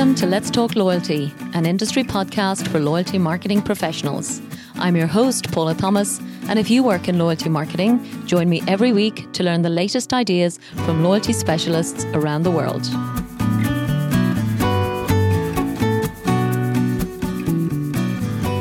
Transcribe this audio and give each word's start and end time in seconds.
Welcome 0.00 0.14
to 0.14 0.26
Let's 0.26 0.50
Talk 0.50 0.76
Loyalty, 0.76 1.30
an 1.52 1.66
industry 1.66 2.02
podcast 2.02 2.66
for 2.68 2.80
loyalty 2.80 3.18
marketing 3.18 3.60
professionals. 3.60 4.40
I'm 4.76 4.96
your 4.96 5.06
host, 5.06 5.52
Paula 5.52 5.74
Thomas, 5.74 6.22
and 6.48 6.58
if 6.58 6.70
you 6.70 6.82
work 6.82 7.06
in 7.06 7.18
loyalty 7.18 7.50
marketing, 7.50 8.00
join 8.24 8.48
me 8.48 8.62
every 8.66 8.94
week 8.94 9.30
to 9.34 9.42
learn 9.42 9.60
the 9.60 9.68
latest 9.68 10.14
ideas 10.14 10.58
from 10.86 11.04
loyalty 11.04 11.34
specialists 11.34 12.06
around 12.14 12.44
the 12.44 12.50
world. 12.50 12.86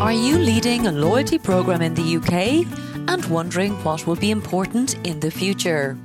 Are 0.02 0.12
you 0.12 0.38
leading 0.38 0.88
a 0.88 0.92
loyalty 0.92 1.38
program 1.38 1.82
in 1.82 1.94
the 1.94 2.18
UK 2.18 2.68
and 3.08 3.24
wondering 3.28 3.82
what 3.86 4.06
will 4.06 4.18
be 4.18 4.30
important 4.30 4.96
in 5.08 5.22
the 5.22 5.32
future? 5.32 5.98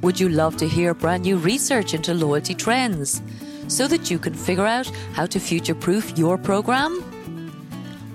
Would 0.00 0.18
you 0.18 0.30
love 0.30 0.56
to 0.56 0.66
hear 0.66 0.94
brand 0.94 1.24
new 1.24 1.36
research 1.36 1.92
into 1.92 2.14
loyalty 2.14 2.54
trends 2.54 3.20
so 3.70 3.86
that 3.86 4.10
you 4.10 4.18
can 4.18 4.34
figure 4.34 4.66
out 4.66 4.86
how 5.12 5.26
to 5.26 5.38
future 5.38 5.74
proof 5.74 6.16
your 6.18 6.36
program? 6.36 7.02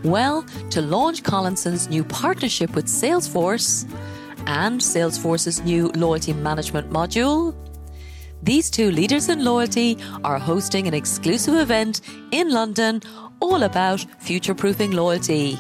Well, 0.04 0.44
to 0.70 0.82
launch 0.82 1.24
Collinson's 1.24 1.90
new 1.90 2.04
partnership 2.04 2.76
with 2.76 2.86
Salesforce 2.86 3.90
and 4.46 4.80
Salesforce's 4.80 5.64
new 5.64 5.88
loyalty 5.96 6.34
management 6.34 6.92
module, 6.92 7.56
these 8.44 8.70
two 8.70 8.92
leaders 8.92 9.30
in 9.30 9.44
loyalty 9.44 9.98
are 10.24 10.38
hosting 10.38 10.88
an 10.88 10.94
exclusive 10.94 11.56
event 11.56 12.02
in 12.32 12.52
London 12.52 13.02
all 13.40 13.64
about 13.64 14.06
future 14.20 14.54
proofing 14.54 14.92
loyalty. 14.92 15.58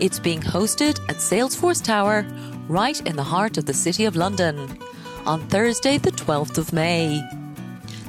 It's 0.00 0.18
being 0.18 0.40
hosted 0.40 1.00
at 1.08 1.16
Salesforce 1.16 1.82
Tower, 1.82 2.26
right 2.68 3.00
in 3.06 3.16
the 3.16 3.22
heart 3.24 3.56
of 3.56 3.64
the 3.64 3.74
City 3.74 4.04
of 4.04 4.16
London, 4.16 4.78
on 5.24 5.40
Thursday, 5.48 5.98
the 5.98 6.12
12th 6.12 6.58
of 6.58 6.72
May. 6.72 7.37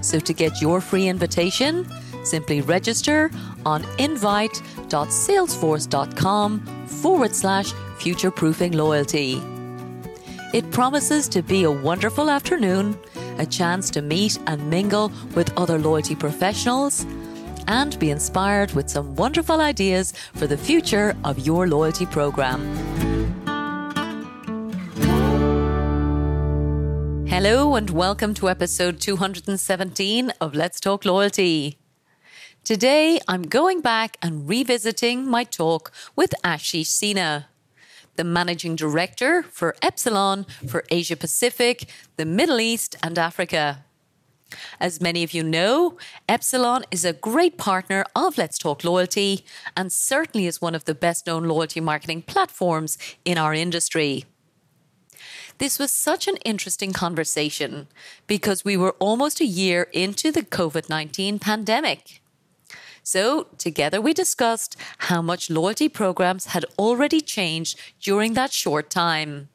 So 0.02 0.20
to 0.20 0.34
get 0.34 0.62
your 0.62 0.82
free 0.82 1.08
invitation, 1.08 1.88
simply 2.24 2.62
register 2.62 3.32
on 3.66 3.84
invite.salesforce.com 3.98 6.60
forward 6.88 7.36
slash 7.36 7.74
future 8.00 8.32
proofing 8.32 8.72
loyalty. 8.74 9.42
It 10.54 10.70
promises 10.72 11.28
to 11.30 11.42
be 11.44 11.64
a 11.64 11.72
wonderful 11.72 12.30
afternoon, 12.30 12.98
a 13.38 13.46
chance 13.46 13.90
to 13.92 14.02
meet 14.02 14.38
and 14.48 14.70
mingle 14.70 15.12
with 15.36 15.56
other 15.58 15.78
loyalty 15.78 16.16
professionals, 16.16 17.06
and 17.68 17.98
be 18.00 18.10
inspired 18.10 18.72
with 18.72 18.90
some 18.90 19.16
wonderful 19.16 19.62
ideas 19.62 20.12
for 20.34 20.48
the 20.48 20.58
future 20.58 21.16
of 21.24 21.38
your 21.40 21.68
loyalty 21.68 22.08
program. 22.08 23.19
Hello, 27.30 27.76
and 27.76 27.92
welcome 27.92 28.34
to 28.34 28.50
episode 28.50 29.00
217 29.00 30.32
of 30.42 30.56
Let's 30.56 30.80
Talk 30.80 31.06
Loyalty. 31.06 31.78
Today, 32.64 33.20
I'm 33.28 33.44
going 33.44 33.82
back 33.82 34.18
and 34.20 34.50
revisiting 34.50 35.30
my 35.30 35.44
talk 35.44 35.92
with 36.16 36.34
Ashish 36.44 36.88
Sinha, 36.88 37.46
the 38.16 38.24
managing 38.24 38.76
director 38.76 39.44
for 39.44 39.76
Epsilon 39.84 40.48
for 40.68 40.84
Asia 40.90 41.16
Pacific, 41.16 41.88
the 42.18 42.26
Middle 42.26 42.60
East, 42.60 42.96
and 43.04 43.20
Africa. 43.20 43.86
As 44.80 45.00
many 45.00 45.24
of 45.24 45.32
you 45.32 45.44
know, 45.44 46.00
Epsilon 46.28 46.84
is 46.90 47.06
a 47.06 47.14
great 47.14 47.60
partner 47.60 48.06
of 48.16 48.40
Let's 48.40 48.58
Talk 48.58 48.84
Loyalty 48.84 49.46
and 49.78 49.94
certainly 49.94 50.48
is 50.48 50.62
one 50.62 50.74
of 50.74 50.86
the 50.86 50.96
best 50.96 51.28
known 51.28 51.44
loyalty 51.44 51.80
marketing 51.80 52.24
platforms 52.24 52.98
in 53.24 53.38
our 53.38 53.54
industry. 53.54 54.26
This 55.60 55.78
was 55.78 55.92
such 55.92 56.28
an 56.28 56.38
interesting 56.38 56.94
conversation 56.94 57.88
because 58.28 58.64
we 58.64 58.78
were 58.78 58.96
almost 58.98 59.42
a 59.42 59.46
year 59.46 59.88
into 59.92 60.32
the 60.32 60.42
COVID 60.42 60.90
19 60.90 61.38
pandemic. 61.38 62.22
So, 63.04 63.48
together 63.58 64.00
we 64.00 64.14
discussed 64.14 64.78
how 65.10 65.22
much 65.22 65.50
loyalty 65.50 65.90
programs 65.90 66.48
had 66.48 66.66
already 66.78 67.20
changed 67.20 67.78
during 68.02 68.36
that 68.36 68.54
short 68.54 68.90
time. 68.90 69.50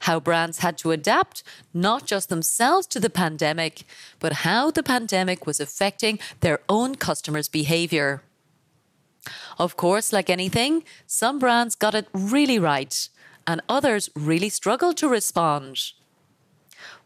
How 0.00 0.20
brands 0.20 0.58
had 0.58 0.78
to 0.78 0.92
adapt 0.92 1.42
not 1.74 2.06
just 2.06 2.28
themselves 2.28 2.86
to 2.88 3.00
the 3.00 3.10
pandemic, 3.10 3.82
but 4.20 4.44
how 4.44 4.70
the 4.70 4.84
pandemic 4.84 5.46
was 5.46 5.58
affecting 5.58 6.20
their 6.40 6.60
own 6.68 6.94
customers' 6.94 7.48
behavior. 7.48 8.22
Of 9.58 9.76
course, 9.76 10.12
like 10.12 10.30
anything, 10.30 10.84
some 11.08 11.40
brands 11.40 11.74
got 11.74 11.96
it 11.96 12.06
really 12.12 12.60
right 12.60 13.08
and 13.48 13.62
others 13.66 14.10
really 14.14 14.50
struggled 14.50 14.98
to 14.98 15.08
respond. 15.08 15.92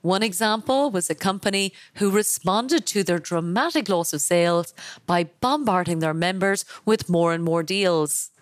One 0.00 0.24
example 0.24 0.90
was 0.90 1.08
a 1.08 1.14
company 1.14 1.72
who 1.94 2.10
responded 2.10 2.84
to 2.86 3.04
their 3.04 3.20
dramatic 3.20 3.88
loss 3.88 4.12
of 4.12 4.20
sales 4.20 4.74
by 5.06 5.30
bombarding 5.40 6.00
their 6.00 6.12
members 6.12 6.64
with 6.84 7.08
more 7.08 7.32
and 7.32 7.44
more 7.44 7.62
deals, 7.62 8.32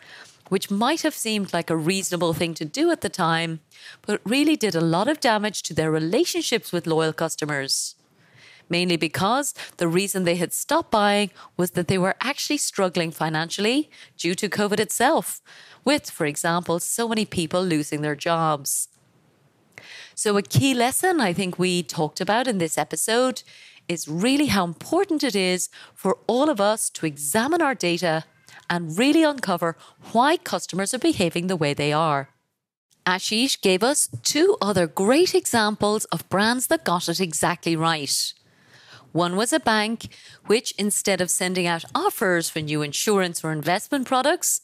which 0.48 0.70
might 0.70 1.02
have 1.02 1.14
seemed 1.14 1.52
like 1.52 1.68
a 1.68 1.76
reasonable 1.76 2.32
thing 2.32 2.54
to 2.54 2.64
do 2.64 2.90
at 2.90 3.02
the 3.02 3.10
time, 3.10 3.60
but 4.06 4.22
really 4.24 4.56
did 4.56 4.74
a 4.74 4.80
lot 4.80 5.06
of 5.06 5.20
damage 5.20 5.62
to 5.64 5.74
their 5.74 5.90
relationships 5.90 6.72
with 6.72 6.86
loyal 6.86 7.12
customers. 7.12 7.96
Mainly 8.70 8.96
because 8.96 9.52
the 9.78 9.88
reason 9.88 10.24
they 10.24 10.36
had 10.36 10.52
stopped 10.52 10.92
buying 10.92 11.30
was 11.56 11.72
that 11.72 11.88
they 11.88 11.98
were 11.98 12.14
actually 12.20 12.56
struggling 12.56 13.10
financially 13.10 13.90
due 14.16 14.36
to 14.36 14.48
COVID 14.48 14.78
itself, 14.78 15.42
with, 15.84 16.08
for 16.08 16.24
example, 16.24 16.78
so 16.78 17.08
many 17.08 17.24
people 17.24 17.62
losing 17.62 18.00
their 18.00 18.14
jobs. 18.14 18.88
So, 20.14 20.36
a 20.36 20.42
key 20.42 20.72
lesson 20.72 21.20
I 21.20 21.32
think 21.32 21.58
we 21.58 21.82
talked 21.82 22.20
about 22.20 22.46
in 22.46 22.58
this 22.58 22.78
episode 22.78 23.42
is 23.88 24.06
really 24.06 24.46
how 24.46 24.64
important 24.64 25.24
it 25.24 25.34
is 25.34 25.68
for 25.94 26.18
all 26.28 26.48
of 26.48 26.60
us 26.60 26.88
to 26.90 27.06
examine 27.06 27.60
our 27.60 27.74
data 27.74 28.24
and 28.68 28.96
really 28.96 29.24
uncover 29.24 29.76
why 30.12 30.36
customers 30.36 30.94
are 30.94 30.98
behaving 30.98 31.48
the 31.48 31.56
way 31.56 31.74
they 31.74 31.92
are. 31.92 32.28
Ashish 33.06 33.60
gave 33.60 33.82
us 33.82 34.08
two 34.22 34.56
other 34.60 34.86
great 34.86 35.34
examples 35.34 36.04
of 36.06 36.28
brands 36.28 36.68
that 36.68 36.84
got 36.84 37.08
it 37.08 37.18
exactly 37.18 37.74
right. 37.74 38.32
One 39.12 39.34
was 39.34 39.52
a 39.52 39.58
bank 39.58 40.08
which, 40.46 40.72
instead 40.78 41.20
of 41.20 41.30
sending 41.30 41.66
out 41.66 41.84
offers 41.96 42.48
for 42.48 42.60
new 42.60 42.80
insurance 42.82 43.42
or 43.42 43.50
investment 43.50 44.06
products, 44.06 44.60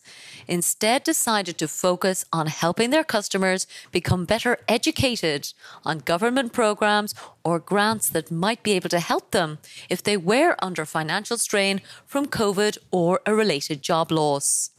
instead 0.47 1.03
decided 1.03 1.59
to 1.59 1.67
focus 1.67 2.25
on 2.33 2.47
helping 2.47 2.91
their 2.91 3.03
customers 3.03 3.67
become 3.91 4.25
better 4.25 4.59
educated 4.69 5.53
on 5.85 5.99
government 5.99 6.53
programs 6.53 7.13
or 7.45 7.59
grants 7.59 8.09
that 8.11 8.31
might 8.31 8.63
be 8.63 8.73
able 8.73 8.89
to 8.91 9.01
help 9.01 9.33
them 9.33 9.59
if 9.91 10.01
they 10.01 10.17
were 10.17 10.55
under 10.63 10.85
financial 10.85 11.39
strain 11.39 11.81
from 12.07 12.27
COVID 12.27 12.79
or 12.93 13.21
a 13.27 13.35
related 13.35 13.83
job 13.83 14.13
loss. 14.13 14.71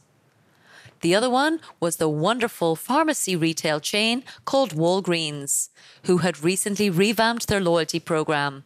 The 1.00 1.14
other 1.14 1.30
one 1.30 1.60
was 1.78 1.96
the 1.96 2.08
wonderful 2.08 2.74
pharmacy 2.74 3.36
retail 3.36 3.80
chain 3.80 4.24
called 4.46 4.74
Walgreens, 4.74 5.68
who 6.04 6.18
had 6.18 6.42
recently 6.42 6.88
revamped 6.90 7.48
their 7.48 7.60
loyalty 7.60 8.00
program. 8.00 8.64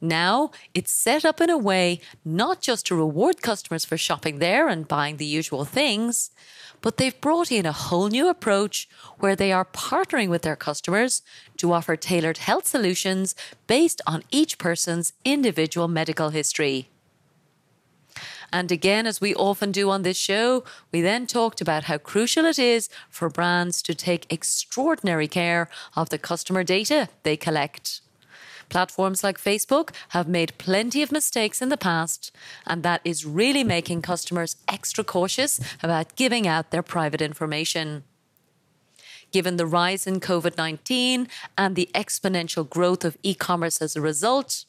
Now 0.00 0.50
it's 0.74 0.92
set 0.92 1.24
up 1.24 1.40
in 1.40 1.50
a 1.50 1.58
way 1.58 2.00
not 2.24 2.60
just 2.60 2.86
to 2.86 2.94
reward 2.94 3.42
customers 3.42 3.84
for 3.84 3.96
shopping 3.96 4.38
there 4.38 4.68
and 4.68 4.88
buying 4.88 5.16
the 5.16 5.26
usual 5.26 5.64
things, 5.64 6.30
but 6.80 6.98
they've 6.98 7.20
brought 7.20 7.50
in 7.50 7.66
a 7.66 7.72
whole 7.72 8.08
new 8.08 8.28
approach 8.28 8.88
where 9.18 9.36
they 9.36 9.52
are 9.52 9.64
partnering 9.64 10.28
with 10.28 10.42
their 10.42 10.56
customers 10.56 11.22
to 11.56 11.72
offer 11.72 11.96
tailored 11.96 12.38
health 12.38 12.66
solutions 12.66 13.34
based 13.66 14.00
on 14.06 14.22
each 14.30 14.58
person's 14.58 15.12
individual 15.24 15.88
medical 15.88 16.30
history. 16.30 16.88
And 18.52 18.70
again, 18.70 19.06
as 19.06 19.20
we 19.20 19.34
often 19.34 19.72
do 19.72 19.90
on 19.90 20.02
this 20.02 20.16
show, 20.16 20.64
we 20.92 21.00
then 21.00 21.26
talked 21.26 21.60
about 21.60 21.84
how 21.84 21.98
crucial 21.98 22.44
it 22.44 22.58
is 22.58 22.88
for 23.10 23.28
brands 23.28 23.82
to 23.82 23.94
take 23.94 24.32
extraordinary 24.32 25.28
care 25.28 25.68
of 25.96 26.10
the 26.10 26.18
customer 26.18 26.62
data 26.62 27.08
they 27.22 27.36
collect. 27.36 28.00
Platforms 28.68 29.22
like 29.22 29.38
Facebook 29.38 29.90
have 30.10 30.28
made 30.28 30.58
plenty 30.58 31.02
of 31.02 31.12
mistakes 31.12 31.62
in 31.62 31.68
the 31.68 31.76
past, 31.76 32.34
and 32.66 32.82
that 32.82 33.00
is 33.04 33.24
really 33.24 33.64
making 33.64 34.02
customers 34.02 34.56
extra 34.68 35.04
cautious 35.04 35.60
about 35.82 36.16
giving 36.16 36.46
out 36.48 36.70
their 36.70 36.82
private 36.82 37.22
information. 37.22 38.02
Given 39.32 39.56
the 39.56 39.66
rise 39.66 40.06
in 40.06 40.20
COVID 40.20 40.56
19 40.56 41.28
and 41.58 41.76
the 41.76 41.90
exponential 41.94 42.68
growth 42.68 43.04
of 43.04 43.16
e 43.22 43.34
commerce 43.34 43.82
as 43.82 43.94
a 43.94 44.00
result, 44.00 44.64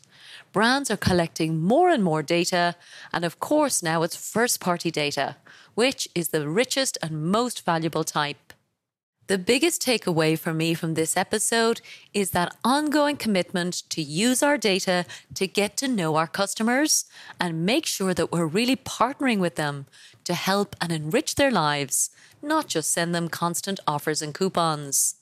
brands 0.51 0.91
are 0.91 0.97
collecting 0.97 1.59
more 1.61 1.89
and 1.89 2.03
more 2.03 2.23
data, 2.23 2.75
and 3.13 3.23
of 3.23 3.39
course, 3.39 3.81
now 3.81 4.03
it's 4.03 4.15
first 4.15 4.59
party 4.59 4.91
data, 4.91 5.37
which 5.75 6.07
is 6.15 6.29
the 6.29 6.47
richest 6.47 6.97
and 7.01 7.31
most 7.31 7.65
valuable 7.65 8.03
type. 8.03 8.46
The 9.27 9.37
biggest 9.37 9.81
takeaway 9.81 10.39
for 10.39 10.53
me 10.53 10.73
from 10.73 10.93
this 10.93 11.17
episode 11.17 11.81
is 12.13 12.31
that 12.31 12.55
ongoing 12.63 13.17
commitment 13.17 13.83
to 13.89 14.01
use 14.01 14.41
our 14.41 14.57
data 14.57 15.05
to 15.33 15.47
get 15.47 15.75
to 15.77 15.89
know 15.89 16.15
our 16.15 16.27
customers 16.27 17.03
and 17.37 17.65
make 17.65 17.85
sure 17.85 18.13
that 18.13 18.31
we're 18.31 18.45
really 18.45 18.77
partnering 18.77 19.39
with 19.39 19.55
them 19.55 19.85
to 20.23 20.33
help 20.33 20.77
and 20.79 20.93
enrich 20.93 21.35
their 21.35 21.51
lives, 21.51 22.09
not 22.41 22.67
just 22.67 22.89
send 22.89 23.13
them 23.13 23.27
constant 23.27 23.81
offers 23.85 24.21
and 24.21 24.33
coupons. 24.33 25.15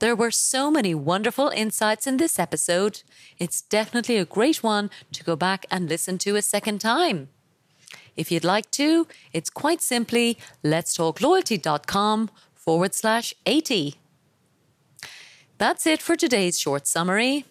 There 0.00 0.16
were 0.16 0.30
so 0.30 0.70
many 0.70 0.94
wonderful 0.94 1.48
insights 1.48 2.06
in 2.06 2.18
this 2.18 2.38
episode. 2.38 3.02
It's 3.38 3.62
definitely 3.62 4.18
a 4.18 4.26
great 4.26 4.62
one 4.62 4.90
to 5.12 5.24
go 5.24 5.34
back 5.34 5.64
and 5.70 5.88
listen 5.88 6.18
to 6.18 6.36
a 6.36 6.42
second 6.42 6.82
time. 6.82 7.28
If 8.16 8.30
you'd 8.30 8.44
like 8.44 8.70
to, 8.72 9.06
it's 9.32 9.48
quite 9.48 9.80
simply 9.80 10.36
letstalkloyalty.com 10.62 12.28
forward 12.64 12.94
slash 12.94 13.34
80. 13.44 13.96
That's 15.58 15.86
it 15.86 16.00
for 16.00 16.16
today's 16.16 16.58
short 16.58 16.86
summary. 16.86 17.44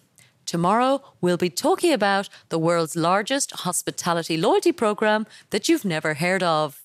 Tomorrow, 0.46 1.02
we'll 1.20 1.36
be 1.36 1.50
talking 1.50 1.92
about 1.92 2.28
the 2.48 2.58
world's 2.58 2.96
largest 2.96 3.52
hospitality 3.60 4.36
loyalty 4.36 4.72
program 4.72 5.26
that 5.50 5.68
you've 5.68 5.84
never 5.84 6.14
heard 6.14 6.42
of. 6.42 6.82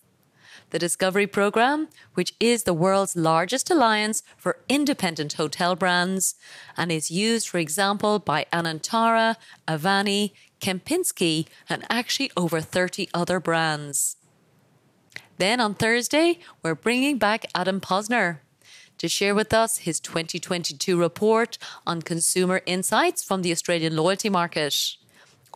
The 0.70 0.80
Discovery 0.80 1.28
Program, 1.28 1.88
which 2.14 2.34
is 2.40 2.64
the 2.64 2.74
world's 2.74 3.16
largest 3.16 3.70
alliance 3.72 4.22
for 4.36 4.60
independent 4.68 5.34
hotel 5.34 5.76
brands 5.76 6.36
and 6.76 6.92
is 6.92 7.10
used, 7.10 7.48
for 7.48 7.58
example, 7.58 8.20
by 8.20 8.46
Anantara, 8.52 9.38
Avani, 9.68 10.34
Kempinski, 10.60 11.48
and 11.70 11.86
actually 11.90 12.32
over 12.36 12.60
30 12.60 13.08
other 13.14 13.40
brands. 13.40 14.18
Then 15.38 15.60
on 15.60 15.76
Thursday, 15.76 16.40
we're 16.64 16.76
bringing 16.76 17.18
back 17.20 17.46
Adam 17.54 17.80
Posner 17.80 18.40
to 18.98 19.08
share 19.08 19.36
with 19.36 19.54
us 19.54 19.80
his 19.80 20.00
2022 20.00 21.00
report 21.00 21.60
on 21.86 22.02
consumer 22.02 22.62
insights 22.66 23.24
from 23.24 23.44
the 23.44 23.52
Australian 23.52 23.96
loyalty 23.96 24.30
market, 24.30 24.96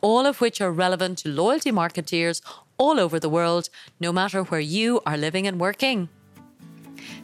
all 0.04 0.28
of 0.28 0.40
which 0.40 0.62
are 0.62 0.72
relevant 0.72 1.18
to 1.20 1.30
loyalty 1.30 1.72
marketeers 1.72 2.42
all 2.78 3.00
over 3.00 3.20
the 3.20 3.30
world, 3.30 3.70
no 4.00 4.12
matter 4.12 4.44
where 4.44 4.60
you 4.60 5.02
are 5.06 5.18
living 5.18 5.48
and 5.48 5.60
working. 5.60 6.10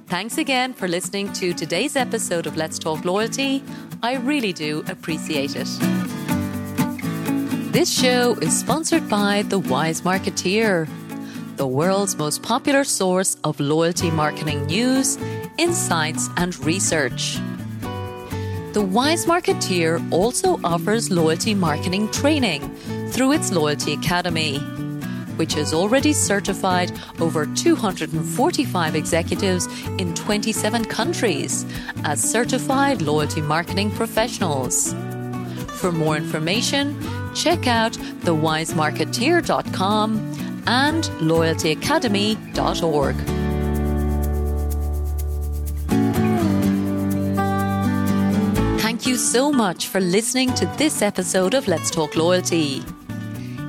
Thanks 0.08 0.40
again 0.40 0.74
for 0.74 0.88
listening 0.88 1.32
to 1.34 1.54
today's 1.54 1.96
episode 1.96 2.48
of 2.48 2.58
Let's 2.58 2.80
Talk 2.80 3.06
Loyalty. 3.06 3.64
I 4.02 4.16
really 4.16 4.54
do 4.54 4.84
appreciate 4.88 5.56
it. 5.56 5.68
This 7.72 7.92
show 7.92 8.34
is 8.42 8.58
sponsored 8.58 9.08
by 9.08 9.44
The 9.44 9.60
Wise 9.60 10.02
Marketeer, 10.02 10.88
the 11.58 11.68
world's 11.68 12.18
most 12.18 12.42
popular 12.44 12.84
source 12.84 13.38
of 13.44 13.60
loyalty 13.60 14.12
marketing 14.12 14.68
news, 14.68 15.18
insights, 15.58 16.30
and 16.38 16.56
research. 16.64 17.40
The 18.74 18.84
Wise 18.84 19.26
Marketeer 19.26 20.00
also 20.12 20.60
offers 20.64 21.10
loyalty 21.10 21.56
marketing 21.56 22.12
training 22.12 22.62
through 23.10 23.32
its 23.32 23.52
Loyalty 23.52 23.94
Academy, 23.94 24.60
which 25.38 25.56
has 25.56 25.74
already 25.74 26.14
certified 26.14 26.92
over 27.20 27.48
245 27.48 28.96
executives 28.96 29.66
in 29.98 30.14
27 30.14 30.86
countries 30.86 31.66
as 32.04 32.22
certified 32.22 33.02
loyalty 33.02 33.42
marketing 33.42 33.90
professionals. 33.90 34.94
For 35.80 35.92
more 35.92 36.18
information, 36.18 36.96
check 37.34 37.66
out 37.66 37.94
thewisemarketeer.com 37.94 40.47
and 40.68 41.06
loyaltyacademy.org. 41.22 43.16
Thank 48.82 49.08
you 49.08 49.16
so 49.16 49.52
much 49.52 49.88
for 49.88 50.00
listening 50.00 50.54
to 50.56 50.66
this 50.78 51.02
episode 51.02 51.54
of 51.54 51.68
Let's 51.68 51.90
Talk 51.90 52.16
Loyalty. 52.16 52.84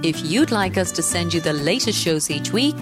If 0.03 0.25
you'd 0.25 0.51
like 0.51 0.77
us 0.77 0.93
to 0.93 1.03
send 1.03 1.33
you 1.33 1.41
the 1.41 1.53
latest 1.53 1.99
shows 1.99 2.31
each 2.31 2.53
week, 2.53 2.77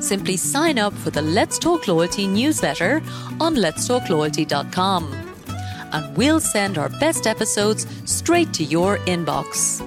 simply 0.00 0.36
sign 0.36 0.78
up 0.78 0.92
for 0.94 1.10
the 1.10 1.22
Let's 1.22 1.58
Talk 1.58 1.86
Loyalty 1.88 2.26
newsletter 2.26 3.02
on 3.40 3.56
letstalkloyalty.com 3.56 5.26
and 5.92 6.16
we'll 6.16 6.40
send 6.40 6.78
our 6.78 6.88
best 6.88 7.26
episodes 7.26 7.86
straight 8.04 8.52
to 8.54 8.64
your 8.64 8.98
inbox. 9.06 9.80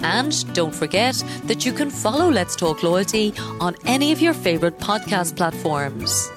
And 0.00 0.54
don't 0.54 0.74
forget 0.74 1.22
that 1.44 1.64
you 1.64 1.72
can 1.72 1.90
follow 1.90 2.30
Let's 2.30 2.56
Talk 2.56 2.82
Loyalty 2.82 3.32
on 3.60 3.74
any 3.84 4.12
of 4.12 4.20
your 4.20 4.34
favourite 4.34 4.78
podcast 4.78 5.36
platforms. 5.36 6.30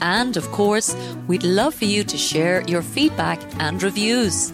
And 0.00 0.36
of 0.36 0.46
course, 0.52 0.94
we'd 1.26 1.42
love 1.42 1.74
for 1.74 1.86
you 1.86 2.04
to 2.04 2.16
share 2.16 2.62
your 2.62 2.82
feedback 2.82 3.40
and 3.60 3.82
reviews. 3.82 4.52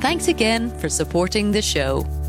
Thanks 0.00 0.28
again 0.28 0.70
for 0.78 0.88
supporting 0.88 1.52
the 1.52 1.62
show. 1.62 2.19